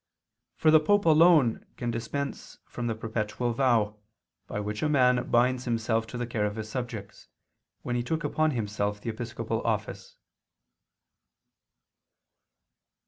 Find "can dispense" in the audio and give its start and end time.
1.77-2.57